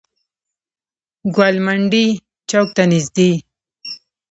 ګوالمنډۍ 1.35 2.07
چوک 2.49 2.67
ته 2.75 2.83
نزدې. 2.91 3.31